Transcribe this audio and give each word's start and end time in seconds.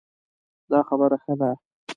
دا 0.71 0.79
خبره 0.89 1.17
ښه 1.23 1.33
ده 1.39 1.49